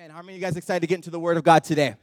[0.00, 0.16] Amen.
[0.16, 1.94] How many of you guys excited to get into the Word of God today?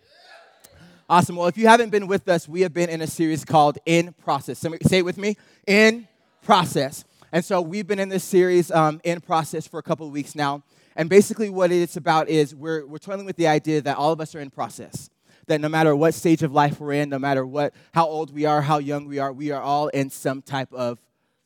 [1.10, 1.36] Awesome.
[1.36, 4.14] Well, if you haven't been with us, we have been in a series called In
[4.14, 4.60] Process.
[4.60, 5.36] Say it with me
[5.66, 6.08] In
[6.44, 7.06] Process.
[7.32, 10.36] And so we've been in this series um, in process for a couple of weeks
[10.36, 10.62] now.
[10.96, 14.22] And basically, what it's about is we're, we're toiling with the idea that all of
[14.22, 15.10] us are in process.
[15.48, 18.46] That no matter what stage of life we're in, no matter what, how old we
[18.46, 21.00] are, how young we are, we are all in some type of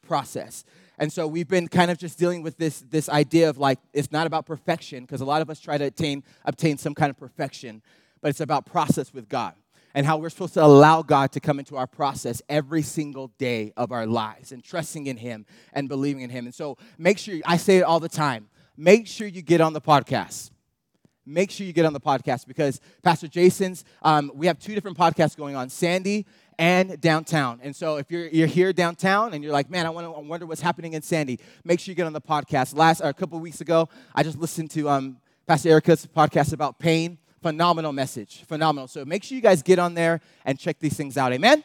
[0.06, 0.66] process.
[1.02, 4.12] And so we've been kind of just dealing with this, this idea of like, it's
[4.12, 7.18] not about perfection, because a lot of us try to attain, obtain some kind of
[7.18, 7.82] perfection,
[8.22, 9.56] but it's about process with God
[9.96, 13.74] and how we're supposed to allow God to come into our process every single day
[13.76, 16.46] of our lives and trusting in Him and believing in Him.
[16.46, 18.48] And so make sure, I say it all the time,
[18.78, 20.52] make sure you get on the podcast.
[21.26, 24.98] Make sure you get on the podcast because Pastor Jason's, um, we have two different
[24.98, 26.28] podcasts going on Sandy
[26.62, 27.60] and downtown.
[27.64, 30.46] And so if you're, you're here downtown and you're like, man, I, wanna, I wonder
[30.46, 32.78] what's happening in Sandy, make sure you get on the podcast.
[32.78, 37.18] Last, a couple weeks ago, I just listened to um, Pastor Erica's podcast about pain
[37.42, 38.44] phenomenal message.
[38.44, 38.88] Phenomenal.
[38.88, 41.34] So make sure you guys get on there and check these things out.
[41.34, 41.64] Amen?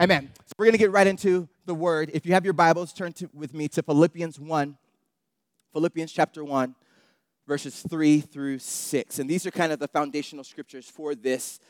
[0.00, 0.30] Amen.
[0.46, 2.10] So we're going to get right into the word.
[2.14, 4.78] If you have your Bibles, turn to, with me to Philippians 1.
[5.74, 6.74] Philippians chapter 1,
[7.46, 9.18] verses 3 through 6.
[9.18, 11.60] And these are kind of the foundational scriptures for this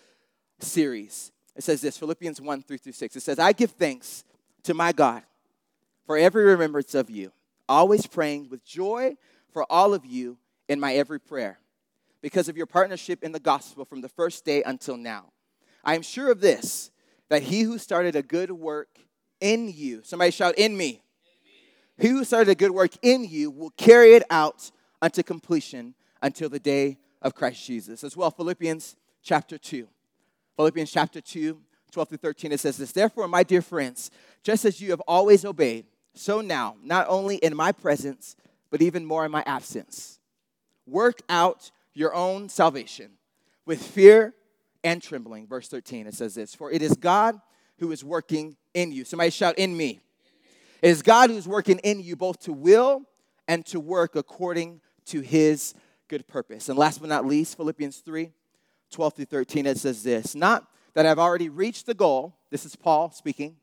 [0.60, 1.32] series.
[1.56, 3.16] It says this Philippians 1, 3 through 6.
[3.16, 4.24] It says, I give thanks
[4.64, 5.22] to my God
[6.06, 7.32] for every remembrance of you,
[7.68, 9.16] always praying with joy
[9.52, 11.58] for all of you in my every prayer
[12.22, 15.32] because of your partnership in the gospel from the first day until now.
[15.84, 16.90] I am sure of this,
[17.28, 18.88] that he who started a good work
[19.40, 21.00] in you, somebody shout, in me.
[21.98, 24.70] He who started a good work in you will carry it out
[25.02, 28.04] unto completion until the day of Christ Jesus.
[28.04, 29.86] As well, Philippians chapter 2.
[30.60, 31.58] Philippians chapter 2,
[31.90, 34.10] 12 through 13, it says this Therefore, my dear friends,
[34.42, 38.36] just as you have always obeyed, so now, not only in my presence,
[38.68, 40.18] but even more in my absence,
[40.86, 43.12] work out your own salvation
[43.64, 44.34] with fear
[44.84, 45.46] and trembling.
[45.46, 47.40] Verse 13, it says this For it is God
[47.78, 49.06] who is working in you.
[49.06, 49.98] Somebody shout, In me.
[50.82, 53.04] It is God who's working in you both to will
[53.48, 55.72] and to work according to his
[56.06, 56.68] good purpose.
[56.68, 58.30] And last but not least, Philippians 3
[58.90, 62.76] 12 through 13, it says this Not that I've already reached the goal, this is
[62.76, 63.56] Paul speaking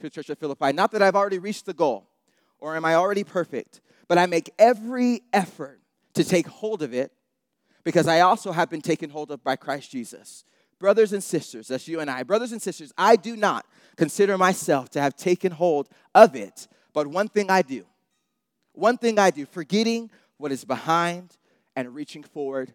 [0.00, 2.08] to the church of Philippi, not that I've already reached the goal
[2.58, 5.80] or am I already perfect, but I make every effort
[6.14, 7.12] to take hold of it
[7.84, 10.44] because I also have been taken hold of by Christ Jesus.
[10.78, 13.64] Brothers and sisters, that's you and I, brothers and sisters, I do not
[13.96, 17.86] consider myself to have taken hold of it, but one thing I do.
[18.72, 21.36] One thing I do, forgetting what is behind
[21.74, 22.74] and reaching forward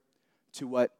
[0.53, 0.91] to what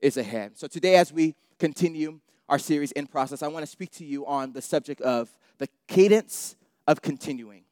[0.00, 0.58] is ahead.
[0.58, 4.26] So today, as we continue our series in process, I want to speak to you
[4.26, 6.56] on the subject of the cadence
[6.86, 7.64] of continuing.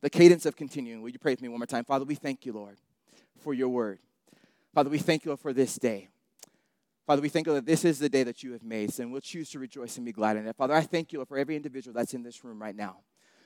[0.00, 1.02] The cadence of continuing.
[1.02, 1.84] Will you pray with me one more time?
[1.84, 2.78] Father, we thank you, Lord,
[3.38, 3.98] for your word.
[4.74, 6.08] Father, we thank you for this day.
[7.06, 9.20] Father, we thank you that this is the day that you have made, and we'll
[9.20, 10.54] choose to rejoice and be glad in it.
[10.56, 12.98] Father, I thank you for every individual that's in this room right now.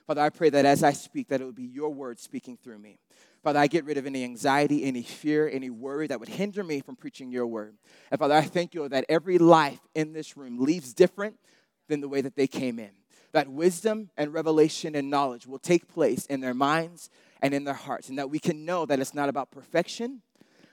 [0.06, 2.78] Father, I pray that as I speak, that it would be your word speaking through
[2.78, 2.98] me.
[3.44, 6.80] Father, I get rid of any anxiety, any fear, any worry that would hinder me
[6.80, 7.76] from preaching your word.
[8.10, 11.38] And Father, I thank you that every life in this room leaves different
[11.86, 12.92] than the way that they came in.
[13.32, 17.10] That wisdom and revelation and knowledge will take place in their minds
[17.42, 20.22] and in their hearts, and that we can know that it's not about perfection,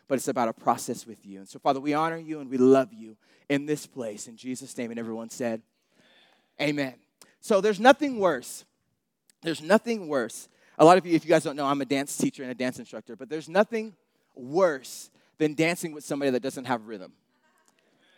[0.07, 1.39] but it's about a process with you.
[1.39, 3.17] And so, Father, we honor you and we love you
[3.49, 4.27] in this place.
[4.29, 5.61] In Jesus' name, and everyone said,
[6.61, 6.93] Amen.
[7.41, 8.63] So, there's nothing worse.
[9.41, 10.47] There's nothing worse.
[10.81, 12.55] A lot of you, if you guys don't know, I'm a dance teacher and a
[12.55, 13.93] dance instructor, but there's nothing
[14.33, 17.13] worse than dancing with somebody that doesn't have rhythm.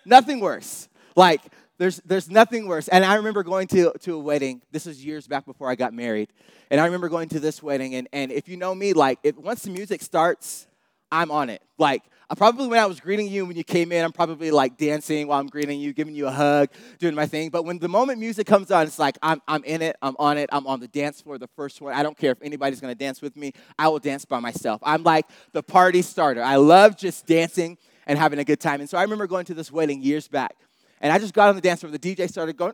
[0.05, 0.87] Nothing worse.
[1.17, 1.41] Like,
[1.77, 2.87] there's, there's nothing worse.
[2.87, 4.61] And I remember going to, to a wedding.
[4.71, 6.29] This was years back before I got married.
[6.71, 7.95] And I remember going to this wedding.
[7.95, 10.65] And, and if you know me, like, if, once the music starts,
[11.11, 11.61] I'm on it.
[11.77, 12.03] Like,
[12.35, 15.39] probably when I was greeting you when you came in, I'm probably like dancing while
[15.39, 17.49] I'm greeting you, giving you a hug, doing my thing.
[17.49, 20.37] But when the moment music comes on, it's like I'm, I'm in it, I'm on
[20.37, 21.93] it, I'm on the dance floor, the first one.
[21.93, 24.81] I don't care if anybody's gonna dance with me, I will dance by myself.
[24.83, 26.41] I'm like the party starter.
[26.41, 27.77] I love just dancing
[28.07, 28.79] and having a good time.
[28.79, 30.55] And so I remember going to this wedding years back.
[31.01, 31.91] And I just got on the dance floor.
[31.91, 32.73] The DJ started going,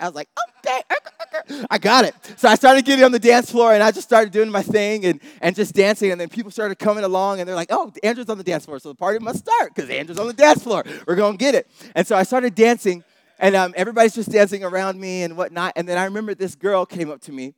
[0.00, 0.82] I was like, okay,
[1.70, 2.14] I got it.
[2.36, 5.04] So I started getting on the dance floor and I just started doing my thing
[5.04, 6.10] and, and just dancing.
[6.10, 8.78] And then people started coming along and they're like, oh, Andrew's on the dance floor.
[8.78, 10.84] So the party must start because Andrew's on the dance floor.
[11.06, 11.70] We're going to get it.
[11.94, 13.04] And so I started dancing
[13.38, 15.72] and um, everybody's just dancing around me and whatnot.
[15.76, 17.54] And then I remember this girl came up to me.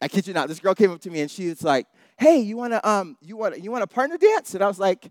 [0.00, 0.48] I kid you not.
[0.48, 1.86] This girl came up to me and she was like,
[2.18, 4.54] hey, you want to um, you wanna, you want a partner dance?
[4.54, 5.08] And I was like,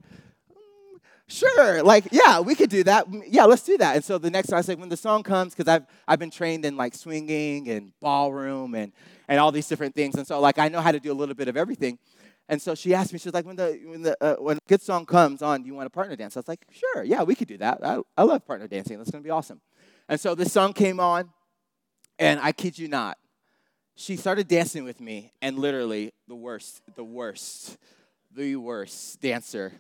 [1.28, 3.08] sure, like, yeah, we could do that.
[3.28, 3.96] Yeah, let's do that.
[3.96, 6.32] And so the next time I say, when the song comes, because I've, I've been
[6.32, 8.92] trained in like swinging and ballroom and,
[9.28, 10.16] and all these different things.
[10.16, 12.00] And so, like, I know how to do a little bit of everything.
[12.50, 14.82] and so she asked me, she was like, when the when the uh, when good
[14.82, 16.38] song comes on, do you want a partner dance?
[16.38, 17.80] I was like, sure, yeah, we could do that.
[17.84, 18.98] I, I love partner dancing.
[18.98, 19.62] That's gonna be awesome.
[20.08, 21.30] And so this song came on,
[22.18, 23.18] and I kid you not,
[23.96, 27.78] she started dancing with me, and literally the worst, the worst,
[28.34, 29.74] the worst dancer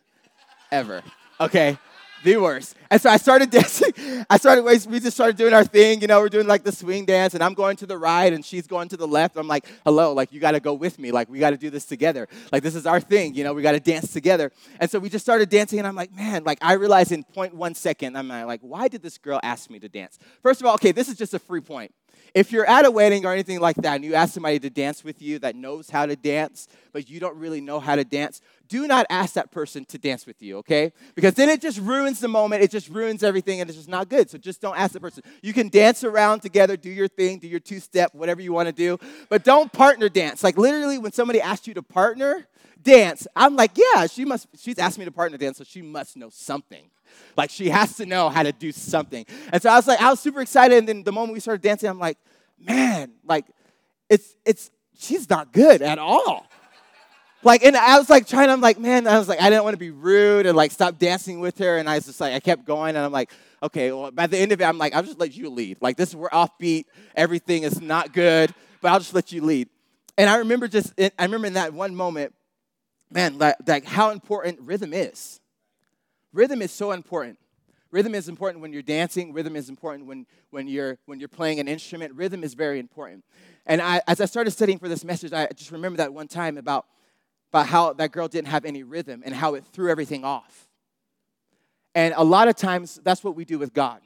[0.72, 1.04] ever.
[1.40, 1.78] Okay,
[2.24, 2.75] the worst.
[2.90, 3.92] And so I started dancing.
[4.30, 6.02] I started, we just started doing our thing.
[6.02, 8.44] You know, we're doing like the swing dance, and I'm going to the right, and
[8.44, 9.38] she's going to the left.
[9.38, 11.12] I'm like, hello, like, you got to go with me.
[11.12, 12.28] Like, we got to do this together.
[12.52, 13.36] Like, this is our thing.
[13.36, 14.52] You know, we got to dance together.
[14.80, 17.54] And so we just started dancing, and I'm like, man, like, I realized in point
[17.54, 20.18] one second, I'm like, why did this girl ask me to dance?
[20.42, 21.94] First of all, okay, this is just a free point.
[22.34, 25.04] If you're at a wedding or anything like that and you ask somebody to dance
[25.04, 28.42] with you that knows how to dance, but you don't really know how to dance,
[28.68, 30.92] do not ask that person to dance with you, okay?
[31.16, 34.10] Because then it just ruins the moment, it just ruins everything, and it's just not
[34.10, 34.30] good.
[34.30, 35.24] So just don't ask the person.
[35.42, 38.68] You can dance around together, do your thing, do your two step, whatever you want
[38.68, 38.98] to do,
[39.30, 40.44] but don't partner dance.
[40.44, 42.48] Like literally, when somebody asks you to partner
[42.81, 46.18] dance, I'm like, yeah, she must, she's asked me to partner dance, so she must
[46.18, 46.90] know something.
[47.36, 49.25] Like she has to know how to do something.
[49.51, 50.77] And so I was like, I was super excited.
[50.77, 52.18] And then the moment we started dancing, I'm like,
[52.59, 53.45] man, like
[54.09, 56.48] it's it's she's not good at all.
[57.44, 59.75] Like, and I was like trying, I'm like, man, I was like, I didn't want
[59.75, 61.77] to be rude and like stop dancing with her.
[61.77, 63.31] And I was just like, I kept going and I'm like,
[63.62, 65.77] okay, well, by the end of it, I'm like, I'll just let you lead.
[65.80, 69.69] Like, this, we're offbeat, everything is not good, but I'll just let you lead.
[70.18, 72.33] And I remember just, I remember in that one moment,
[73.12, 75.39] man, like, like how important rhythm is.
[76.38, 77.39] Rhythm is so important.
[77.89, 79.34] Rhythm is important when you're dancing.
[79.34, 82.13] Rhythm is important when, when, you're, when you're playing an instrument.
[82.13, 83.25] Rhythm is very important.
[83.66, 86.60] And I, as I started studying for this message, I just remember that one time
[86.60, 86.86] about,
[87.51, 90.68] about how that girl didn't have any rhythm and how it threw everything off.
[91.95, 94.01] And a lot of times, that's what we do with God.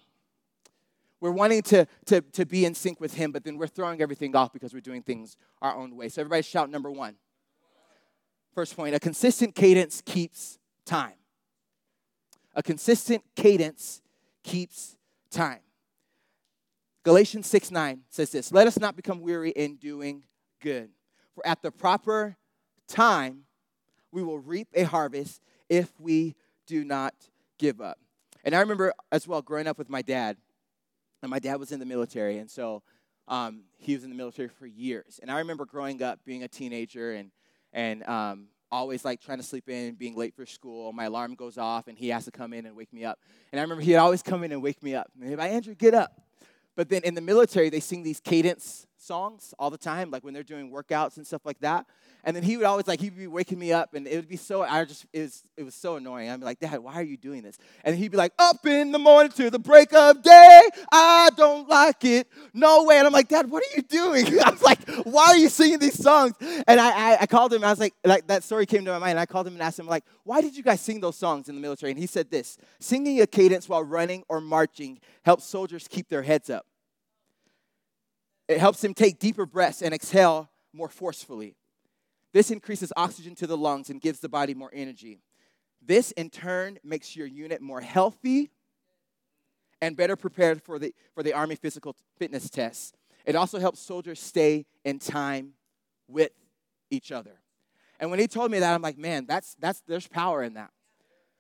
[1.19, 4.38] We're wanting to, to, to be in sync with Him, but then we're throwing everything
[4.38, 6.07] off because we're doing things our own way.
[6.07, 7.16] So, everybody shout number one.
[8.56, 11.16] First point a consistent cadence keeps time.
[12.53, 14.01] A consistent cadence
[14.44, 14.98] keeps
[15.30, 15.62] time.
[17.03, 20.24] Galatians 6 9 says this Let us not become weary in doing
[20.62, 20.89] good,
[21.33, 22.38] for at the proper
[22.88, 23.44] time
[24.12, 26.36] we will reap a harvest if we
[26.68, 27.15] do not
[27.57, 27.98] give up.
[28.44, 30.38] And I remember as well growing up with my dad,
[31.21, 32.83] and my dad was in the military, and so
[33.27, 35.19] um, he was in the military for years.
[35.21, 37.31] And I remember growing up, being a teenager, and
[37.74, 40.94] and um, always like trying to sleep in, being late for school.
[40.94, 43.20] My alarm goes off and he has to come in and wake me up.
[43.52, 45.12] And I remember he'd always come in and wake me up.
[45.16, 46.22] And he'd be like Andrew, get up.
[46.76, 50.33] But then in the military, they sing these cadence songs all the time, like when
[50.33, 51.86] they're doing workouts and stuff like that.
[52.24, 54.38] And then he would always like he'd be waking me up, and it would be
[54.38, 56.30] so I just it was it was so annoying.
[56.30, 57.57] I'd be like, Dad, why are you doing this?
[57.83, 60.62] And he'd be like, Up in the morning to the break of day,
[60.92, 63.00] I don't like it, no way.
[63.00, 64.39] And I'm like, Dad, what are you doing?
[64.45, 66.36] I was like, Why are you singing these songs?
[66.68, 67.63] And I, I I called him.
[67.63, 69.18] I was like, like that story came to my mind.
[69.18, 71.56] I called him and asked him like, Why did you guys sing those songs in
[71.56, 71.92] the military?
[71.92, 76.21] And he said this: Singing a cadence while running or marching helps soldiers keep their
[76.21, 76.68] heads up.
[78.51, 81.56] It helps them take deeper breaths and exhale more forcefully.
[82.33, 85.19] This increases oxygen to the lungs and gives the body more energy.
[85.81, 88.51] This, in turn, makes your unit more healthy
[89.81, 92.94] and better prepared for the, for the Army physical fitness tests.
[93.25, 95.53] It also helps soldiers stay in time
[96.07, 96.31] with
[96.89, 97.42] each other.
[98.00, 100.71] And when he told me that, I'm like, man, that's, that's, there's power in that.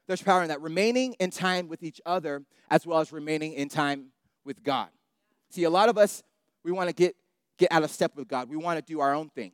[0.07, 0.61] There's power in that.
[0.61, 4.07] Remaining in time with each other as well as remaining in time
[4.43, 4.89] with God.
[5.49, 6.23] See, a lot of us
[6.63, 7.15] we want to get,
[7.57, 8.49] get out of step with God.
[8.49, 9.51] We want to do our own thing.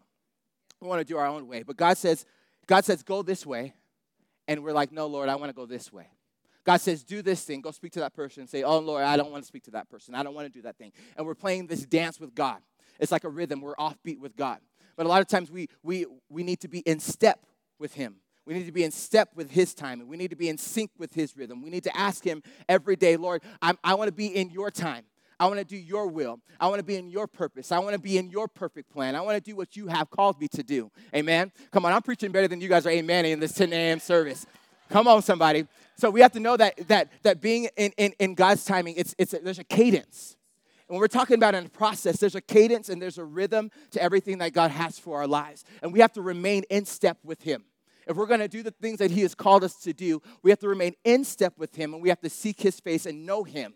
[0.82, 1.64] We want to do our own way.
[1.64, 2.26] But God says,
[2.68, 3.74] God says, go this way.
[4.48, 6.08] And we're like, no, Lord, I want to go this way.
[6.64, 7.62] God says, do this thing.
[7.62, 9.72] Go speak to that person and say, oh, Lord, I don't want to speak to
[9.72, 10.16] that person.
[10.16, 10.92] I don't want to do that thing.
[11.16, 12.58] And we're playing this dance with God.
[13.00, 13.62] It's like a rhythm.
[13.62, 14.60] We're offbeat with God.
[14.98, 17.46] But a lot of times we, we, we need to be in step
[17.80, 18.16] with Him.
[18.46, 20.08] We need to be in step with His timing.
[20.08, 21.62] We need to be in sync with His rhythm.
[21.62, 24.72] We need to ask Him every day, Lord, I'm, I want to be in your
[24.72, 25.04] time.
[25.40, 26.40] I want to do your will.
[26.60, 27.72] I want to be in your purpose.
[27.72, 29.16] I want to be in your perfect plan.
[29.16, 30.92] I want to do what you have called me to do.
[31.16, 31.52] Amen.
[31.72, 34.00] Come on, I'm preaching better than you guys are amen in this 10 a.m.
[34.00, 34.46] service.
[34.90, 35.68] Come on, somebody.
[35.98, 39.14] So we have to know that that that being in, in, in God's timing, it's
[39.18, 40.38] it's a, there's a cadence.
[40.88, 44.02] When we're talking about in a process, there's a cadence and there's a rhythm to
[44.02, 45.66] everything that God has for our lives.
[45.82, 47.66] And we have to remain in step with Him.
[48.08, 50.50] If we're going to do the things that He has called us to do, we
[50.50, 53.26] have to remain in step with Him and we have to seek His face and
[53.26, 53.74] know Him.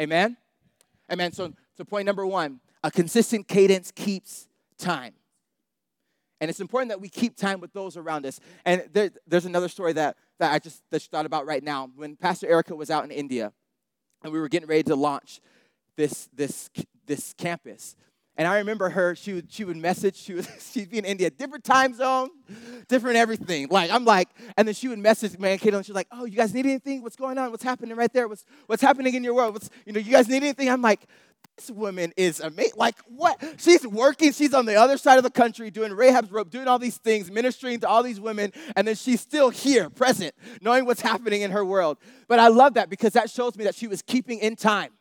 [0.00, 0.36] Amen?
[1.12, 1.32] Amen.
[1.32, 5.12] So, so point number one a consistent cadence keeps time.
[6.40, 8.40] And it's important that we keep time with those around us.
[8.64, 11.90] And there, there's another story that, that I just, just thought about right now.
[11.94, 13.52] When Pastor Erica was out in India,
[14.22, 15.40] and we were getting ready to launch
[15.96, 16.70] this, this,
[17.06, 17.94] this campus,
[18.40, 21.28] And I remember her, she would, she would message, she would, she'd be in India,
[21.28, 22.30] different time zone,
[22.88, 23.68] different everything.
[23.68, 26.54] Like, I'm like, and then she would message man, Caitlin, she's like, oh, you guys
[26.54, 27.02] need anything?
[27.02, 27.50] What's going on?
[27.50, 28.28] What's happening right there?
[28.28, 29.52] What's, what's happening in your world?
[29.52, 30.70] What's, you know, you guys need anything?
[30.70, 31.02] I'm like,
[31.58, 32.72] this woman is amazing.
[32.78, 33.44] Like, what?
[33.58, 34.32] She's working.
[34.32, 37.30] She's on the other side of the country doing Rahab's rope, doing all these things,
[37.30, 41.50] ministering to all these women, and then she's still here, present, knowing what's happening in
[41.50, 41.98] her world.
[42.26, 44.92] But I love that because that shows me that she was keeping in time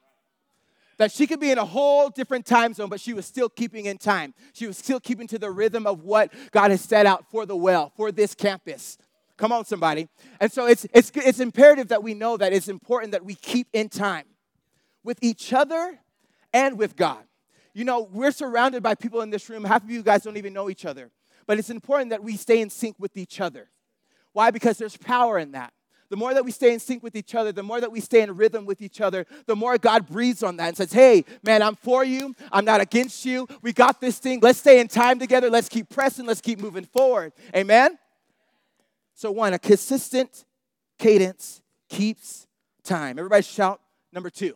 [0.99, 3.85] that she could be in a whole different time zone, but she was still keeping
[3.85, 4.33] in time.
[4.53, 7.55] She was still keeping to the rhythm of what God has set out for the
[7.55, 8.97] well, for this campus.
[9.37, 10.09] Come on, somebody.
[10.41, 13.67] And so it's, it's, it's imperative that we know that it's important that we keep
[13.71, 14.25] in time
[15.01, 15.99] with each other
[16.53, 17.23] and with God.
[17.73, 19.63] You know, we're surrounded by people in this room.
[19.63, 21.11] Half of you guys don't even know each other.
[21.47, 23.69] But it's important that we stay in sync with each other.
[24.33, 24.51] Why?
[24.51, 25.71] Because there's power in that
[26.09, 28.21] the more that we stay in sync with each other, the more that we stay
[28.21, 31.61] in rhythm with each other, the more God breathes on that and says, Hey, man,
[31.61, 32.35] I'm for you.
[32.51, 33.47] I'm not against you.
[33.61, 34.39] We got this thing.
[34.41, 35.49] Let's stay in time together.
[35.49, 36.25] Let's keep pressing.
[36.25, 37.33] Let's keep moving forward.
[37.55, 37.97] Amen?
[39.13, 40.45] So, one, a consistent
[40.97, 42.47] cadence keeps
[42.83, 43.19] time.
[43.19, 43.79] Everybody shout
[44.11, 44.55] number two.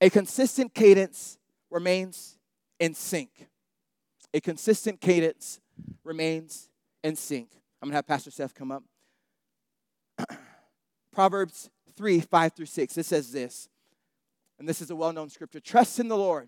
[0.00, 1.38] A consistent cadence
[1.70, 2.38] remains
[2.78, 3.30] in sync.
[4.32, 5.60] A consistent cadence
[6.04, 6.68] remains
[7.02, 7.48] in sync.
[7.80, 8.82] I'm gonna have Pastor Seth come up.
[11.16, 12.98] Proverbs 3 5 through 6.
[12.98, 13.70] It says this,
[14.58, 16.46] and this is a well known scripture Trust in the Lord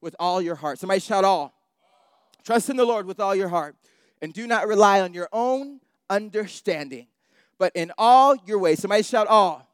[0.00, 0.78] with all your heart.
[0.78, 1.52] Somebody shout, all.
[2.42, 3.76] Trust in the Lord with all your heart,
[4.22, 7.08] and do not rely on your own understanding,
[7.58, 8.80] but in all your ways.
[8.80, 9.68] Somebody shout, all.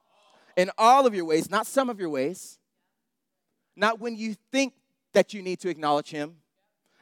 [0.57, 2.59] In all of your ways, not some of your ways,
[3.77, 4.73] not when you think
[5.13, 6.39] that you need to acknowledge Him,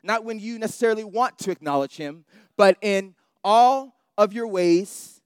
[0.03, 2.27] not when you necessarily want to acknowledge Him,
[2.59, 5.23] but in all of your ways,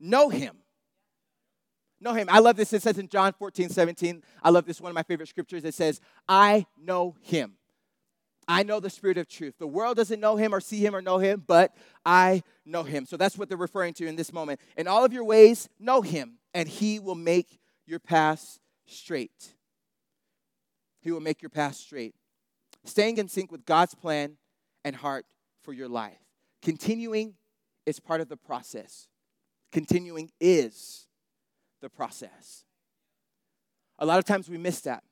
[0.00, 0.56] know Him
[2.04, 2.28] know him.
[2.30, 2.72] I love this.
[2.72, 4.22] It says in John 14, 17.
[4.42, 5.64] I love this one of my favorite scriptures.
[5.64, 7.54] It says, I know him.
[8.46, 9.54] I know the spirit of truth.
[9.58, 13.06] The world doesn't know him or see him or know him, but I know him.
[13.06, 14.60] So that's what they're referring to in this moment.
[14.76, 19.54] In all of your ways, know him, and he will make your path straight.
[21.00, 22.14] He will make your path straight.
[22.84, 24.36] Staying in sync with God's plan
[24.84, 25.24] and heart
[25.62, 26.18] for your life.
[26.60, 27.34] Continuing
[27.86, 29.08] is part of the process.
[29.72, 31.06] Continuing is
[31.84, 32.64] the process.
[33.98, 35.04] A lot of times we miss that.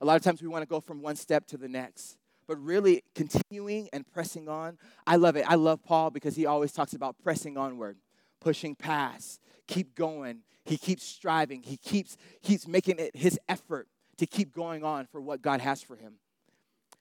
[0.00, 2.16] A lot of times we want to go from one step to the next.
[2.46, 5.44] But really continuing and pressing on, I love it.
[5.46, 7.98] I love Paul because he always talks about pressing onward,
[8.40, 10.40] pushing past, keep going.
[10.64, 11.62] He keeps striving.
[11.62, 15.82] He keeps, keeps making it his effort to keep going on for what God has
[15.82, 16.14] for him.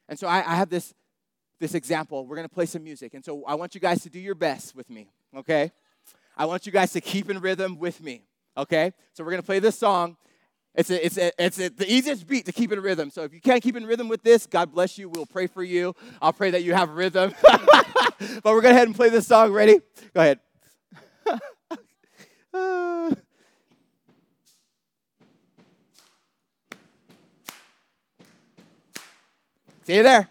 [0.08, 0.94] And so I, I have this,
[1.60, 2.26] this example.
[2.26, 3.14] We're going to play some music.
[3.14, 5.72] And so I want you guys to do your best with me, okay?
[6.36, 8.29] I want you guys to keep in rhythm with me.
[8.60, 8.94] Okay?
[9.14, 10.18] So we're to play this song.
[10.76, 13.10] It's, a, it's, a, it's a, the easiest beat to keep in rhythm.
[13.10, 15.10] So if you can't keep in rhythm with this, God bless you.
[15.10, 15.96] We'll pray for you.
[16.22, 17.34] I'll pray that you have rhythm.
[17.42, 19.52] but we're going to go ahead and play this song.
[19.52, 19.80] Ready?
[20.14, 20.40] Go ahead.
[29.86, 30.30] See you there.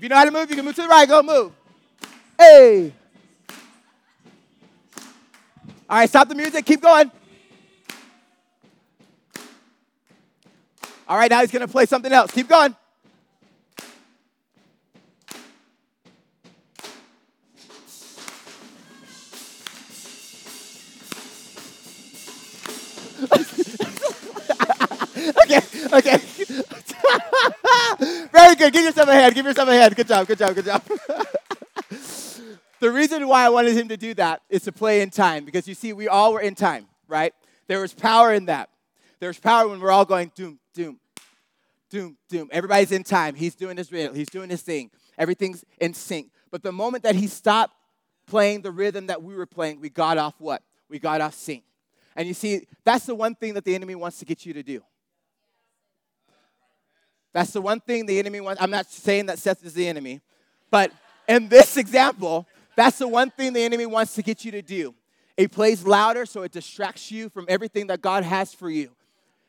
[0.00, 1.06] If you know how to move, you can move to the right.
[1.06, 1.52] Go move.
[2.38, 2.90] Hey.
[5.90, 6.64] All right, stop the music.
[6.64, 7.10] Keep going.
[11.06, 12.30] All right, now he's going to play something else.
[12.30, 12.74] Keep going.
[28.60, 28.72] Good.
[28.74, 29.34] Give yourself a hand.
[29.34, 29.96] Give yourself a hand.
[29.96, 30.26] Good job.
[30.26, 30.54] Good job.
[30.54, 30.82] Good job.
[32.80, 35.66] the reason why I wanted him to do that is to play in time because
[35.66, 37.32] you see, we all were in time, right?
[37.66, 38.68] There was power in that.
[39.18, 41.00] There's power when we're all going doom, doom,
[41.88, 42.48] doom, doom.
[42.52, 43.34] Everybody's in time.
[43.34, 44.14] He's doing his rhythm.
[44.14, 44.90] He's doing his thing.
[45.16, 46.30] Everything's in sync.
[46.50, 47.74] But the moment that he stopped
[48.26, 50.62] playing the rhythm that we were playing, we got off what?
[50.88, 51.64] We got off sync.
[52.14, 54.62] And you see, that's the one thing that the enemy wants to get you to
[54.62, 54.82] do.
[57.32, 58.60] That's the one thing the enemy wants.
[58.60, 60.20] I'm not saying that Seth is the enemy,
[60.70, 60.92] but
[61.28, 62.46] in this example,
[62.76, 64.94] that's the one thing the enemy wants to get you to do.
[65.36, 68.90] It plays louder so it distracts you from everything that God has for you.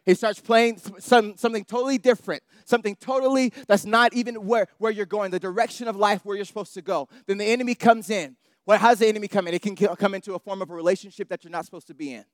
[0.06, 5.06] He starts playing some, something totally different, something totally that's not even where, where you're
[5.06, 7.08] going, the direction of life where you're supposed to go.
[7.28, 8.36] Then the enemy comes in.
[8.66, 9.54] Well, how does the enemy come in?
[9.54, 12.14] It can come into a form of a relationship that you're not supposed to be
[12.14, 12.26] in.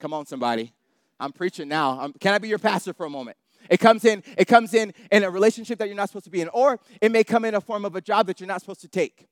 [0.00, 0.72] Come on, somebody.
[1.20, 2.00] I'm preaching now.
[2.00, 3.36] I'm, can I be your pastor for a moment?
[3.70, 6.40] It comes in, it comes in in a relationship that you're not supposed to be
[6.40, 8.80] in, or it may come in a form of a job that you're not supposed
[8.82, 9.26] to take.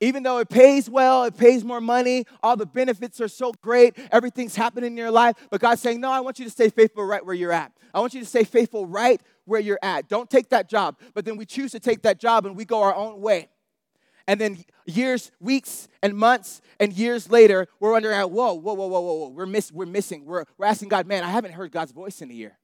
[0.00, 3.98] even though it pays well, it pays more money, all the benefits are so great,
[4.12, 7.04] everything's happening in your life, but God's saying, No, I want you to stay faithful
[7.04, 7.72] right where you're at.
[7.92, 10.08] I want you to stay faithful right where you're at.
[10.08, 10.98] Don't take that job.
[11.14, 13.48] But then we choose to take that job and we go our own way.
[14.28, 19.00] And then years, weeks, and months, and years later, we're wondering, whoa, whoa, whoa, whoa,
[19.00, 20.26] whoa, we're, miss, we're missing.
[20.26, 22.58] We're, we're asking God, man, I haven't heard God's voice in a year.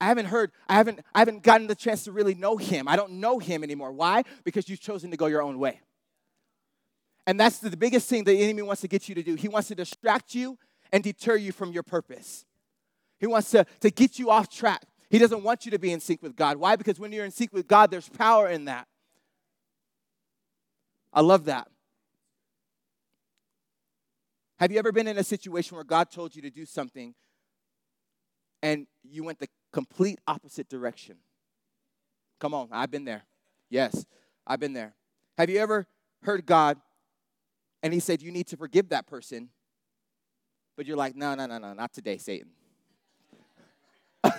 [0.00, 2.88] I haven't heard, I haven't, I haven't gotten the chance to really know him.
[2.88, 3.92] I don't know him anymore.
[3.92, 4.24] Why?
[4.42, 5.80] Because you've chosen to go your own way.
[7.28, 9.36] And that's the biggest thing the enemy wants to get you to do.
[9.36, 10.58] He wants to distract you
[10.92, 12.44] and deter you from your purpose.
[13.20, 14.82] He wants to, to get you off track.
[15.08, 16.56] He doesn't want you to be in sync with God.
[16.56, 16.74] Why?
[16.74, 18.88] Because when you're in sync with God, there's power in that.
[21.12, 21.68] I love that.
[24.58, 27.14] Have you ever been in a situation where God told you to do something
[28.62, 31.16] and you went the complete opposite direction.
[32.40, 33.22] Come on, I've been there.
[33.70, 34.06] Yes,
[34.46, 34.94] I've been there.
[35.36, 35.86] Have you ever
[36.22, 36.78] heard God
[37.82, 39.50] and He said, You need to forgive that person?
[40.76, 42.50] But you're like, No, no, no, no, not today, Satan.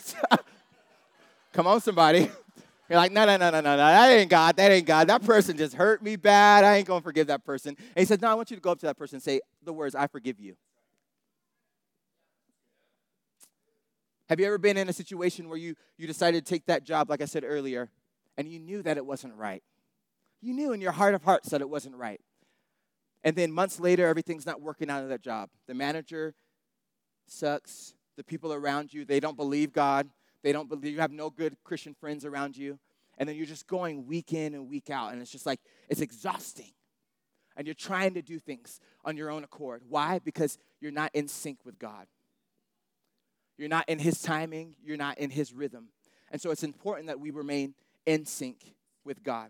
[1.53, 2.29] Come on, somebody.
[2.89, 4.55] You're like, no, no, no, no, no, no, that ain't God.
[4.57, 5.07] That ain't God.
[5.07, 6.63] That person just hurt me bad.
[6.63, 7.75] I ain't gonna forgive that person.
[7.77, 9.41] And he said, No, I want you to go up to that person and say
[9.63, 10.55] the words, I forgive you.
[14.27, 17.09] Have you ever been in a situation where you, you decided to take that job,
[17.09, 17.89] like I said earlier,
[18.37, 19.63] and you knew that it wasn't right?
[20.41, 22.21] You knew in your heart of hearts that it wasn't right.
[23.23, 25.49] And then months later, everything's not working out of that job.
[25.67, 26.33] The manager
[27.27, 27.93] sucks.
[28.17, 30.09] The people around you, they don't believe God.
[30.43, 32.79] They don't believe you have no good Christian friends around you.
[33.17, 35.11] And then you're just going week in and week out.
[35.11, 36.71] And it's just like, it's exhausting.
[37.57, 39.81] And you're trying to do things on your own accord.
[39.89, 40.19] Why?
[40.19, 42.07] Because you're not in sync with God.
[43.57, 45.89] You're not in His timing, you're not in His rhythm.
[46.31, 47.73] And so it's important that we remain
[48.05, 49.49] in sync with God.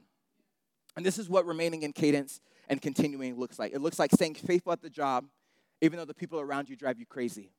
[0.98, 3.74] And this is what remaining in cadence and continuing looks like.
[3.74, 5.26] It looks like staying faithful at the job,
[5.82, 7.52] even though the people around you drive you crazy.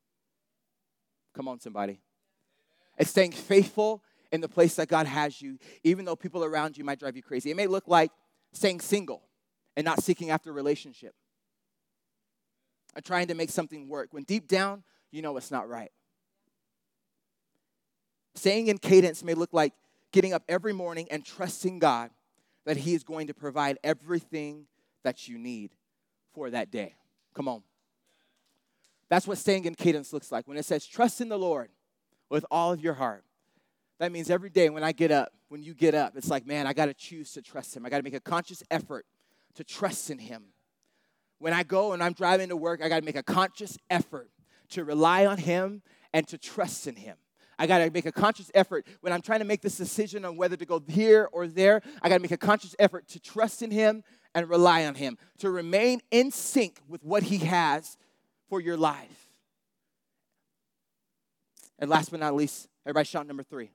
[1.35, 2.01] Come on, somebody.
[3.01, 6.85] It's staying faithful in the place that God has you, even though people around you
[6.85, 7.51] might drive you crazy.
[7.51, 8.13] It may look like
[8.53, 9.23] staying single
[9.75, 11.15] and not seeking after a relationship
[12.95, 15.91] and trying to make something work when deep down, you know it's not right.
[18.35, 19.73] Staying in cadence may look like
[20.13, 22.11] getting up every morning and trusting God
[22.67, 24.67] that He is going to provide everything
[25.05, 25.71] that you need
[26.35, 26.97] for that day.
[27.35, 27.63] Come on.
[29.09, 30.47] That's what staying in cadence looks like.
[30.47, 31.71] When it says, trust in the Lord
[32.31, 33.25] with all of your heart,
[33.99, 36.67] that means every day when I get up, when you get up, it's like, man,
[36.67, 37.85] I got to choose to trust Him.
[37.85, 39.05] I got to make a conscious effort
[39.57, 40.45] to trust in Him.
[41.39, 44.31] When I go and I'm driving to work, I got to make a conscious effort
[44.71, 45.83] to rely on Him
[46.15, 47.17] and to trust in Him.
[47.59, 50.39] I got to make a conscious effort when I'm trying to make this decision on
[50.39, 51.83] whether to go here or there.
[52.01, 54.03] I got to make a conscious effort to trust in Him
[54.35, 57.99] and rely on Him, to remain in sync with what He has
[58.49, 59.30] for your life.
[61.81, 63.71] And last but not least, everybody shout number three.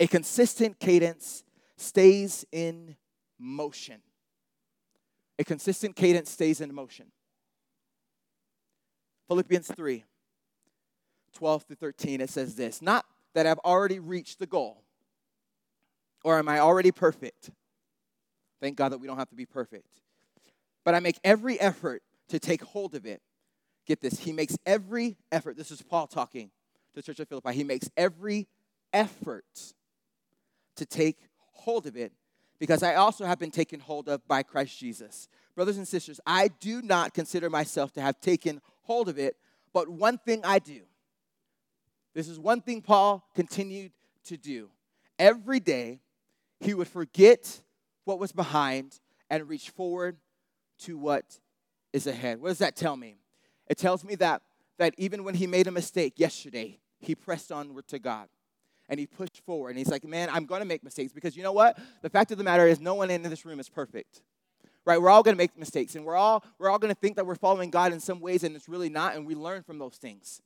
[0.00, 1.44] A consistent cadence
[1.76, 2.96] stays in
[3.38, 4.00] motion.
[5.38, 7.06] A consistent cadence stays in motion.
[9.28, 10.04] Philippians 3
[11.34, 14.82] 12 through 13, it says this Not that I've already reached the goal,
[16.24, 17.50] or am I already perfect?
[18.60, 20.00] Thank God that we don't have to be perfect.
[20.84, 23.20] But I make every effort to take hold of it.
[23.88, 25.56] Get this, he makes every effort.
[25.56, 26.48] This is Paul talking
[26.90, 27.54] to the church of Philippi.
[27.54, 28.46] He makes every
[28.92, 29.72] effort
[30.76, 31.16] to take
[31.52, 32.12] hold of it
[32.58, 35.26] because I also have been taken hold of by Christ Jesus.
[35.54, 39.36] Brothers and sisters, I do not consider myself to have taken hold of it,
[39.72, 40.82] but one thing I do
[42.12, 43.92] this is one thing Paul continued
[44.24, 44.68] to do.
[45.18, 46.00] Every day,
[46.60, 47.62] he would forget
[48.04, 48.98] what was behind
[49.30, 50.16] and reach forward
[50.80, 51.38] to what
[51.92, 52.40] is ahead.
[52.40, 53.18] What does that tell me?
[53.68, 54.42] It tells me that,
[54.78, 58.28] that even when he made a mistake yesterday, he pressed onward to God
[58.88, 59.70] and he pushed forward.
[59.70, 61.78] And he's like, man, I'm going to make mistakes because you know what?
[62.02, 64.22] The fact of the matter is, no one in this room is perfect.
[64.84, 65.00] Right?
[65.00, 67.70] We're all to make mistakes and we're all, we're all to think that we're following
[67.70, 69.14] God in some ways and it's really not.
[69.14, 70.40] And we learn from those things.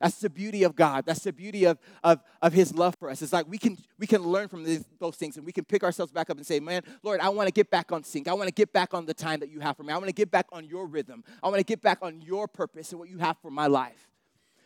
[0.00, 1.06] That's the beauty of God.
[1.06, 3.22] That's the beauty of, of, of His love for us.
[3.22, 4.64] It's like we can, we can learn from
[4.98, 7.48] those things and we can pick ourselves back up and say, Man, Lord, I want
[7.48, 8.28] to get back on sync.
[8.28, 9.92] I want to get back on the time that you have for me.
[9.92, 11.24] I want to get back on your rhythm.
[11.42, 14.10] I want to get back on your purpose and what you have for my life.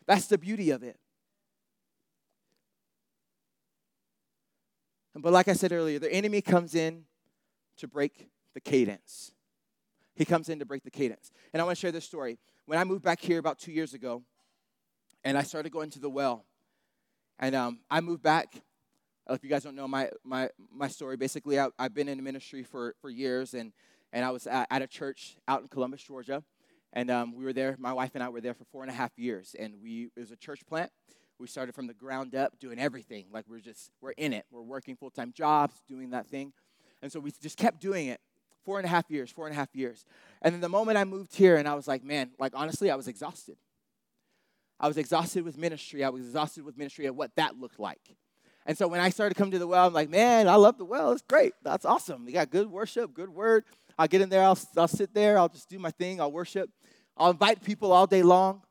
[0.07, 0.99] That's the beauty of it.
[5.15, 7.05] But like I said earlier, the enemy comes in
[7.77, 9.33] to break the cadence.
[10.15, 11.31] He comes in to break the cadence.
[11.53, 12.39] And I want to share this story.
[12.67, 14.23] When I moved back here about two years ago,
[15.25, 16.45] and I started going to the well.
[17.39, 18.63] And um, I moved back
[19.29, 22.23] Uh, if you guys don't know my, my, my story, basically, I, have been in
[22.23, 23.73] ministry for, for years, and,
[24.13, 26.43] and I was at, at a church out in Columbus, Georgia.
[26.93, 28.95] And um, we were there, my wife and I were there for four and a
[28.95, 29.55] half years.
[29.57, 30.91] And we, it was a church plant.
[31.39, 33.27] We started from the ground up, doing everything.
[33.33, 34.45] Like we're just, we're in it.
[34.51, 36.53] We're working full time jobs, doing that thing.
[37.01, 38.21] And so we just kept doing it
[38.65, 40.05] four and a half years, four and a half years.
[40.43, 42.97] And then the moment I moved here, and I was like, man, like honestly, I
[42.97, 43.57] was exhausted.
[44.81, 46.03] I was exhausted with ministry.
[46.03, 48.17] I was exhausted with ministry and what that looked like.
[48.67, 50.85] And so when I started coming to the well, I'm like, man, I love the
[50.85, 51.13] well.
[51.13, 51.53] It's great.
[51.63, 52.27] That's awesome.
[52.27, 53.65] You got good worship, good word.
[53.99, 56.71] I'll get in there, I'll, I'll sit there, I'll just do my thing, I'll worship.
[57.17, 58.63] I'll invite people all day long.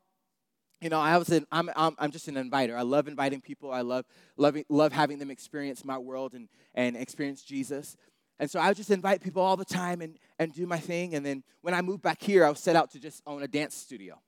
[0.80, 2.76] You know, I was an, I'm, I'm, I'm just an inviter.
[2.76, 3.70] I love inviting people.
[3.70, 7.96] I love, loving, love having them experience my world and, and experience Jesus.
[8.38, 11.14] And so I would just invite people all the time and, and do my thing.
[11.14, 13.48] And then when I moved back here, I was set out to just own a
[13.48, 14.18] dance studio.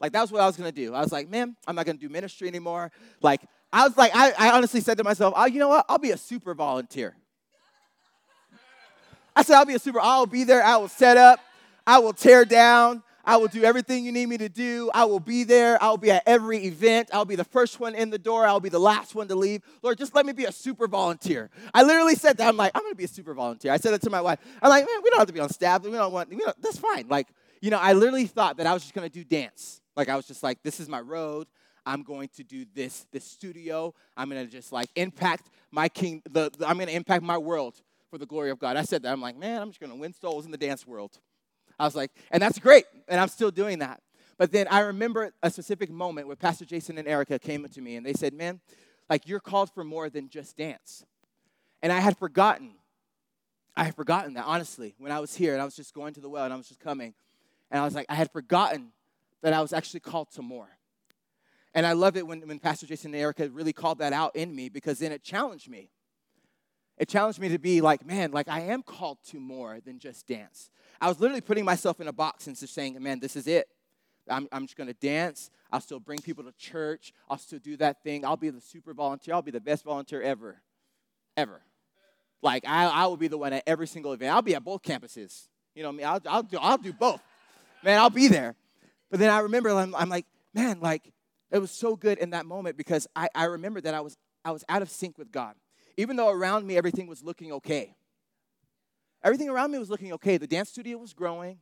[0.00, 0.94] Like, that was what I was gonna do.
[0.94, 2.92] I was like, man, I'm not gonna do ministry anymore.
[3.22, 3.40] Like,
[3.72, 5.86] I was like, I, I honestly said to myself, oh, you know what?
[5.88, 7.16] I'll be a super volunteer.
[9.36, 10.62] I said, I'll be a super, I'll be there.
[10.62, 11.40] I will set up,
[11.86, 14.90] I will tear down, I will do everything you need me to do.
[14.92, 15.82] I will be there.
[15.82, 17.08] I'll be at every event.
[17.12, 18.46] I'll be the first one in the door.
[18.46, 19.62] I'll be the last one to leave.
[19.82, 21.50] Lord, just let me be a super volunteer.
[21.72, 22.48] I literally said that.
[22.48, 23.72] I'm like, I'm going to be a super volunteer.
[23.72, 24.40] I said it to my wife.
[24.60, 25.82] I'm like, man, we don't have to be on staff.
[25.82, 27.08] We don't want, we don't, that's fine.
[27.08, 27.28] Like,
[27.62, 29.80] you know, I literally thought that I was just going to do dance.
[29.96, 31.46] Like, I was just like, this is my road.
[31.86, 33.94] I'm going to do this, this studio.
[34.16, 37.80] I'm going to just like impact my king, the, the I'm to impact my world
[38.10, 38.76] for the glory of God.
[38.76, 39.12] I said that.
[39.12, 41.18] I'm like, man, I'm just going to win souls in the dance world.
[41.78, 42.84] I was like, and that's great.
[43.08, 44.00] And I'm still doing that.
[44.38, 47.96] But then I remember a specific moment where Pastor Jason and Erica came to me
[47.96, 48.60] and they said, man,
[49.10, 51.04] like you're called for more than just dance.
[51.82, 52.74] And I had forgotten.
[53.76, 56.20] I had forgotten that, honestly, when I was here and I was just going to
[56.20, 57.14] the well and I was just coming.
[57.70, 58.92] And I was like, I had forgotten
[59.44, 60.70] that I was actually called to more.
[61.74, 64.56] And I love it when, when Pastor Jason and Erica really called that out in
[64.56, 65.90] me because then it challenged me.
[66.96, 70.26] It challenged me to be like, man, like I am called to more than just
[70.26, 70.70] dance.
[70.98, 73.68] I was literally putting myself in a box and just saying, man, this is it.
[74.30, 75.50] I'm, I'm just to dance.
[75.70, 77.12] I'll still bring people to church.
[77.28, 78.24] I'll still do that thing.
[78.24, 79.34] I'll be the super volunteer.
[79.34, 80.62] I'll be the best volunteer ever.
[81.36, 81.60] Ever.
[82.40, 84.32] Like, I, I will be the one at every single event.
[84.32, 85.48] I'll be at both campuses.
[85.74, 86.06] You know I mean?
[86.06, 87.20] I'll, I'll, do, I'll do both.
[87.82, 88.54] Man, I'll be there.
[89.14, 91.12] But then I remember, I'm, I'm like, man, like,
[91.52, 94.50] it was so good in that moment because I, I remember that I was, I
[94.50, 95.54] was out of sync with God.
[95.96, 97.94] Even though around me everything was looking okay.
[99.22, 100.36] Everything around me was looking okay.
[100.36, 101.60] The dance studio was growing.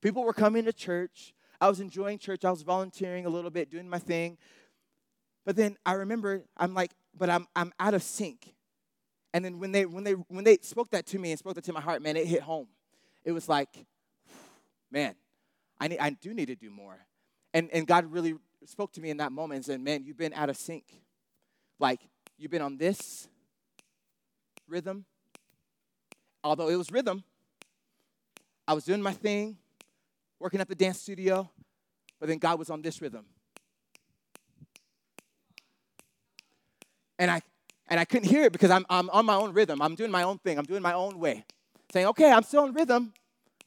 [0.00, 1.34] People were coming to church.
[1.60, 2.44] I was enjoying church.
[2.44, 4.36] I was volunteering a little bit, doing my thing.
[5.46, 8.56] But then I remember, I'm like, but I'm, I'm out of sync.
[9.32, 11.64] And then when they, when, they, when they spoke that to me and spoke that
[11.66, 12.66] to my heart, man, it hit home.
[13.24, 13.68] It was like,
[14.90, 15.14] man,
[15.82, 16.98] I, need, I do need to do more.
[17.52, 20.32] And, and God really spoke to me in that moment and said, man, you've been
[20.32, 20.84] out of sync.
[21.78, 22.00] Like,
[22.38, 23.28] you've been on this
[24.68, 25.04] rhythm
[26.44, 27.22] although it was rhythm,
[28.66, 29.56] I was doing my thing,
[30.38, 31.50] working at the dance studio,
[32.18, 33.24] but then God was on this rhythm.
[37.18, 37.42] And I
[37.88, 39.82] and I couldn't hear it because I'm, I'm on my own rhythm.
[39.82, 40.56] I'm doing my own thing.
[40.58, 41.44] I'm doing my own way.
[41.92, 43.12] Saying, okay, I'm still in rhythm.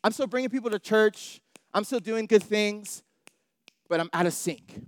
[0.04, 1.42] I'm still bringing people to church.
[1.76, 3.04] I'm still doing good things,
[3.90, 4.82] but I'm out of sync.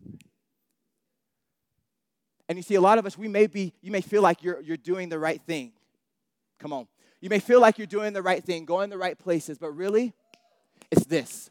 [2.47, 4.61] And you see, a lot of us, we may be, you may feel like you're,
[4.61, 5.73] you're doing the right thing.
[6.59, 6.87] Come on.
[7.19, 10.13] You may feel like you're doing the right thing, going the right places, but really,
[10.89, 11.49] it's this.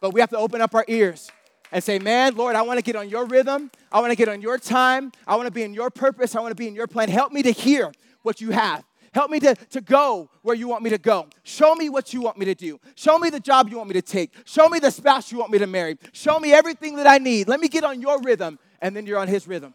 [0.00, 1.30] But we have to open up our ears
[1.70, 3.70] and say, Man, Lord, I want to get on your rhythm.
[3.92, 5.12] I want to get on your time.
[5.28, 6.34] I want to be in your purpose.
[6.34, 7.08] I want to be in your plan.
[7.08, 7.92] Help me to hear
[8.22, 8.82] what you have.
[9.14, 11.28] Help me to, to go where you want me to go.
[11.44, 12.80] Show me what you want me to do.
[12.96, 14.32] Show me the job you want me to take.
[14.44, 15.96] Show me the spouse you want me to marry.
[16.12, 17.46] Show me everything that I need.
[17.46, 19.72] Let me get on your rhythm, and then you're on his rhythm.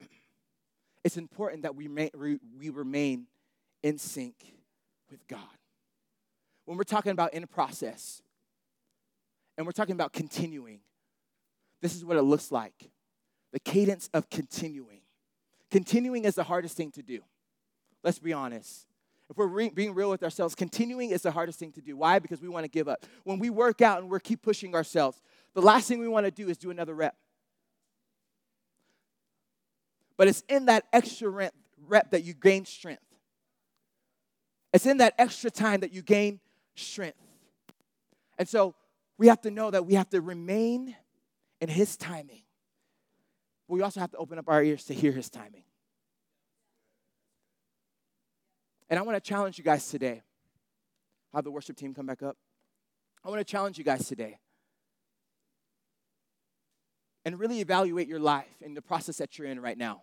[1.02, 1.88] it's important that we,
[2.56, 3.26] we remain
[3.82, 4.36] in sync
[5.10, 5.40] with God.
[6.66, 8.22] When we're talking about in process,
[9.56, 10.78] and we're talking about continuing,
[11.82, 12.92] this is what it looks like
[13.52, 15.00] the cadence of continuing.
[15.70, 17.20] Continuing is the hardest thing to do.
[18.02, 18.86] Let's be honest.
[19.30, 21.96] If we're re- being real with ourselves, continuing is the hardest thing to do.
[21.96, 22.18] Why?
[22.18, 23.04] Because we want to give up.
[23.24, 25.20] When we work out and we keep pushing ourselves,
[25.54, 27.14] the last thing we want to do is do another rep.
[30.16, 31.54] But it's in that extra rep,
[31.86, 33.02] rep that you gain strength.
[34.72, 36.40] It's in that extra time that you gain
[36.74, 37.18] strength.
[38.38, 38.74] And so
[39.18, 40.96] we have to know that we have to remain
[41.60, 42.42] in His timing.
[43.68, 45.64] But we also have to open up our ears to hear His timing.
[48.90, 50.22] And I want to challenge you guys today.
[51.34, 52.36] Have the worship team come back up.
[53.24, 54.38] I want to challenge you guys today.
[57.28, 60.00] and really evaluate your life and the process that you're in right now.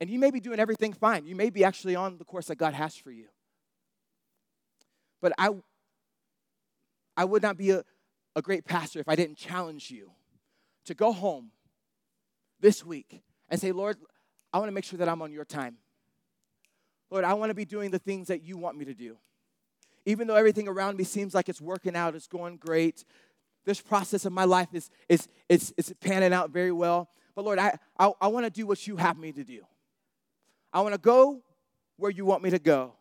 [0.00, 1.26] And you may be doing everything fine.
[1.26, 3.26] You may be actually on the course that God has for you.
[5.20, 5.50] But I,
[7.16, 7.82] I would not be a,
[8.36, 10.12] a great pastor if I didn't challenge you
[10.84, 11.50] to go home
[12.60, 13.96] this week and say, Lord,
[14.52, 15.76] I want to make sure that I'm on your time.
[17.10, 19.16] Lord, I want to be doing the things that you want me to do.
[20.04, 23.04] Even though everything around me seems like it's working out, it's going great,
[23.64, 27.08] this process of my life is, is, is, is panning out very well.
[27.34, 29.66] But Lord, I, I, I want to do what you have me to do.
[30.72, 31.42] I want to go
[31.96, 32.94] where you want me to go.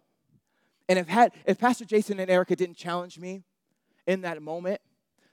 [0.89, 3.43] And if, had, if Pastor Jason and Erica didn't challenge me
[4.07, 4.81] in that moment,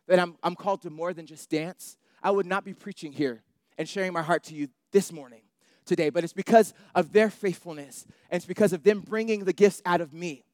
[0.07, 3.43] that I'm, I'm called to more than just dance, I would not be preaching here
[3.79, 5.43] and sharing my heart to you this morning,
[5.85, 6.11] today.
[6.11, 10.01] But it's because of their faithfulness and it's because of them bringing the gifts out
[10.01, 10.45] of me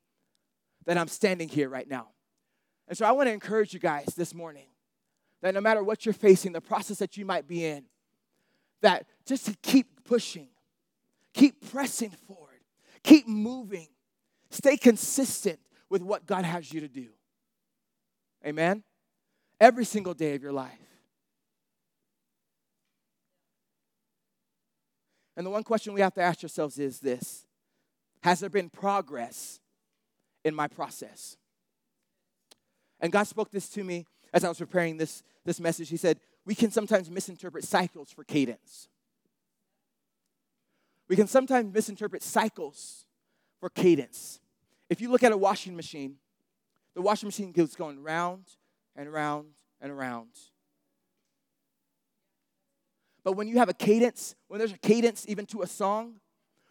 [0.87, 2.09] that I'm standing here right now.
[2.89, 4.67] And so I want to encourage you guys this morning
[5.43, 7.85] that no matter what you're facing, the process that you might be in,
[8.81, 10.49] that just to keep pushing,
[11.35, 12.61] keep pressing forward,
[13.03, 13.89] keep moving,
[14.51, 17.09] stay consistent with what God has you to do.
[18.47, 18.83] Amen?
[19.61, 20.88] Every single day of your life.
[25.39, 27.47] And the one question we have to ask ourselves is this
[28.23, 29.61] Has there been progress
[30.45, 31.37] in my process?
[33.01, 35.89] And God spoke this to me as I was preparing this, this message.
[35.89, 38.89] He said, We can sometimes misinterpret cycles for cadence.
[41.09, 43.07] We can sometimes misinterpret cycles
[43.61, 44.41] for cadence.
[44.91, 46.17] If you look at a washing machine,
[46.95, 48.45] the washing machine goes going round
[48.97, 50.31] and round and around.
[53.29, 56.15] But when you have a cadence, when there's a cadence even to a song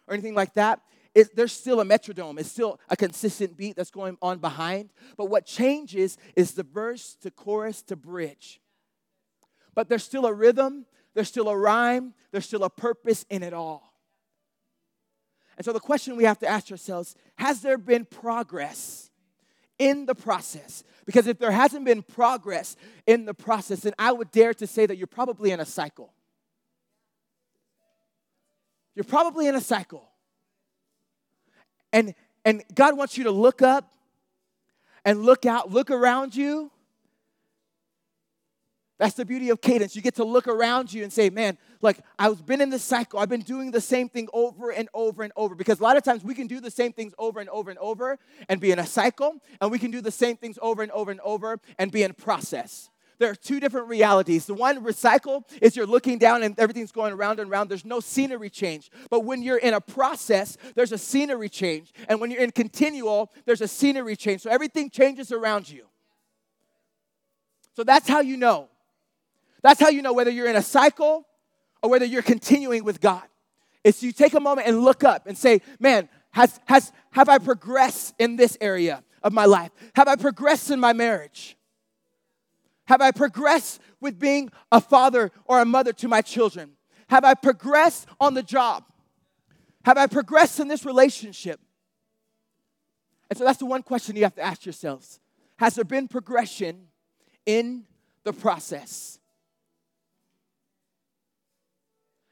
[0.08, 0.80] or anything like that,
[1.14, 2.36] it, there's still a metronome.
[2.36, 4.90] It's still a consistent beat that's going on behind.
[5.16, 8.60] But what changes is the verse to chorus to bridge.
[9.72, 13.54] But there's still a rhythm, there's still a rhyme, there's still a purpose in it
[13.54, 13.94] all.
[15.58, 19.12] And so the question we have to ask ourselves has there been progress
[19.78, 20.82] in the process?
[21.06, 22.74] Because if there hasn't been progress
[23.06, 26.14] in the process, then I would dare to say that you're probably in a cycle.
[28.98, 30.08] You're probably in a cycle.
[31.92, 33.92] And, and God wants you to look up
[35.04, 36.72] and look out, look around you.
[38.98, 39.94] That's the beauty of cadence.
[39.94, 43.20] You get to look around you and say, man, like I've been in this cycle.
[43.20, 45.54] I've been doing the same thing over and over and over.
[45.54, 47.78] Because a lot of times we can do the same things over and over and
[47.78, 50.90] over and be in a cycle, and we can do the same things over and
[50.90, 54.46] over and over and be in process there are two different realities.
[54.46, 57.68] The one, recycle, is you're looking down and everything's going around and around.
[57.68, 58.90] There's no scenery change.
[59.10, 61.92] But when you're in a process, there's a scenery change.
[62.08, 64.42] And when you're in continual, there's a scenery change.
[64.42, 65.86] So everything changes around you.
[67.74, 68.68] So that's how you know.
[69.62, 71.26] That's how you know whether you're in a cycle
[71.82, 73.24] or whether you're continuing with God.
[73.82, 77.38] It's you take a moment and look up and say, man, has, has, have I
[77.38, 79.72] progressed in this area of my life?
[79.94, 81.56] Have I progressed in my marriage?
[82.88, 86.70] Have I progressed with being a father or a mother to my children?
[87.10, 88.84] Have I progressed on the job?
[89.84, 91.60] Have I progressed in this relationship?
[93.28, 95.20] And so that's the one question you have to ask yourselves.
[95.58, 96.86] Has there been progression
[97.44, 97.84] in
[98.24, 99.18] the process?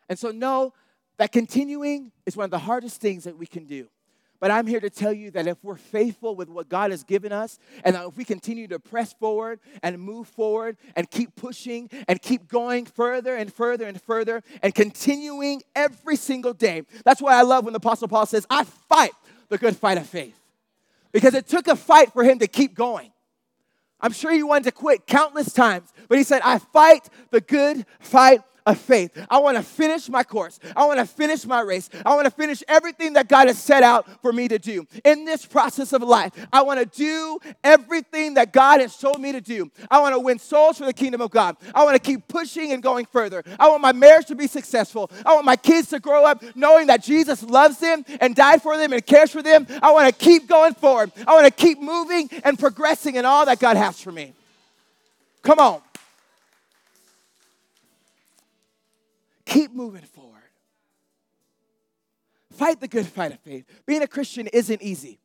[0.08, 0.72] And so know
[1.18, 3.88] that continuing is one of the hardest things that we can do.
[4.40, 7.32] But I'm here to tell you that if we're faithful with what God has given
[7.32, 12.20] us, and if we continue to press forward and move forward and keep pushing and
[12.20, 17.42] keep going further and further and further and continuing every single day, that's why I
[17.42, 19.12] love when the Apostle Paul says, I fight
[19.48, 20.38] the good fight of faith.
[21.12, 23.12] Because it took a fight for him to keep going.
[24.00, 27.86] I'm sure he wanted to quit countless times, but he said, I fight the good
[27.98, 29.16] fight of faith.
[29.30, 30.58] I want to finish my course.
[30.74, 31.88] I want to finish my race.
[32.04, 34.86] I want to finish everything that God has set out for me to do.
[35.04, 39.32] In this process of life, I want to do everything that God has told me
[39.32, 39.70] to do.
[39.90, 41.56] I want to win souls for the kingdom of God.
[41.74, 43.42] I want to keep pushing and going further.
[43.58, 45.10] I want my marriage to be successful.
[45.24, 48.76] I want my kids to grow up knowing that Jesus loves them and died for
[48.76, 49.66] them and cares for them.
[49.80, 51.12] I want to keep going forward.
[51.26, 54.32] I want to keep moving and progressing in all that God has for me.
[55.42, 55.80] Come on.
[59.46, 60.42] Keep moving forward.
[62.52, 63.64] Fight the good fight of faith.
[63.86, 65.20] Being a Christian isn't easy.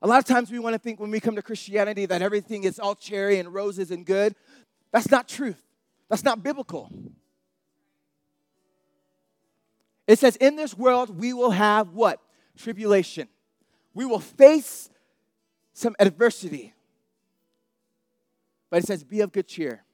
[0.00, 2.64] A lot of times we want to think when we come to Christianity that everything
[2.64, 4.34] is all cherry and roses and good.
[4.92, 5.62] That's not truth.
[6.08, 6.90] That's not biblical.
[10.06, 12.20] It says, In this world we will have what?
[12.56, 13.28] Tribulation.
[13.94, 14.90] We will face
[15.72, 16.74] some adversity.
[18.70, 19.84] But it says, Be of good cheer.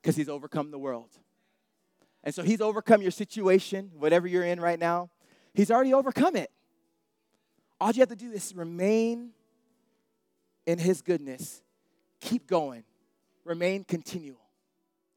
[0.00, 1.10] Because he's overcome the world.
[2.24, 5.10] And so he's overcome your situation, whatever you're in right now.
[5.54, 6.50] He's already overcome it.
[7.80, 9.30] All you have to do is remain
[10.66, 11.62] in his goodness.
[12.20, 12.84] Keep going.
[13.44, 14.40] Remain continual.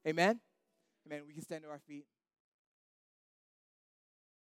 [0.07, 0.39] Amen?
[1.05, 1.21] Amen.
[1.27, 2.05] We can stand to our feet.